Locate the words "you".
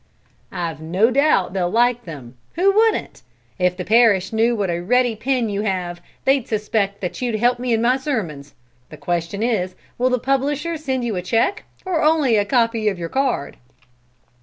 5.47-5.61, 7.21-7.37, 11.05-11.15